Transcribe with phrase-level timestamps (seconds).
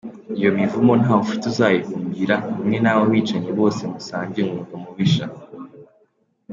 [0.37, 5.25] Iyo mivumo ntaho ufite uzayihungira, hamwe n,abo bicanyi bose musangiye umwuga mubisha!